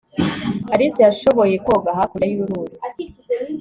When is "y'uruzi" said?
2.33-2.81